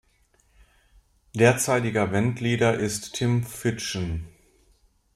[1.35, 4.25] Derzeitiger Bandleader ist Timm Fitschen.